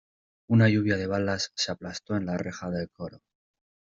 una 0.49 0.67
lluvia 0.67 0.97
de 0.97 1.05
balas 1.05 1.51
se 1.55 1.71
aplastó 1.71 2.15
en 2.15 2.25
la 2.25 2.35
reja 2.35 2.71
del 2.71 2.89
coro. 2.89 3.19